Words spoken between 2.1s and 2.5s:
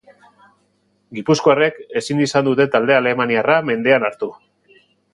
izan